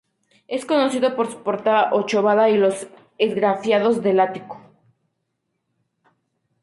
[0.47, 2.87] Es conocido por su portada ochavada y los
[3.19, 4.57] esgrafiados del ático.